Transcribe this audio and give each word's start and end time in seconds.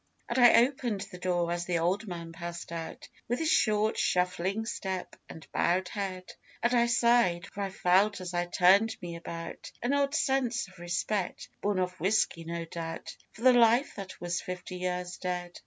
And 0.27 0.39
I 0.39 0.65
opened 0.65 1.01
the 1.01 1.19
door 1.19 1.51
as 1.51 1.65
the 1.65 1.77
old 1.77 2.07
man 2.07 2.31
passed 2.31 2.71
out, 2.71 3.07
With 3.27 3.37
his 3.37 3.51
short, 3.51 3.99
shuffling 3.99 4.65
step 4.65 5.15
and 5.29 5.45
bowed 5.51 5.89
head; 5.89 6.33
And 6.63 6.73
I 6.73 6.87
sighed, 6.87 7.45
for 7.53 7.61
I 7.61 7.69
felt 7.69 8.19
as 8.19 8.33
I 8.33 8.47
turned 8.47 8.99
me 8.99 9.15
about, 9.15 9.71
An 9.79 9.93
odd 9.93 10.15
sense 10.15 10.67
of 10.67 10.79
respect 10.79 11.49
born 11.61 11.77
of 11.77 11.91
whisky 11.99 12.45
no 12.45 12.65
doubt 12.65 13.15
For 13.33 13.43
the 13.43 13.53
life 13.53 13.93
that 13.95 14.19
was 14.19 14.41
fifty 14.41 14.77
years 14.77 15.17
dead. 15.17 15.59